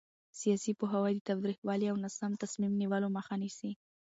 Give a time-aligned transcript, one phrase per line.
[0.41, 3.71] سیاسي پوهاوی د تاوتریخوالي او ناسم تصمیم نیولو مخه نیسي